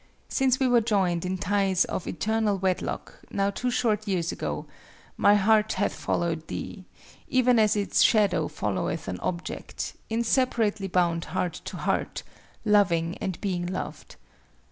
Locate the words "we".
0.59-0.67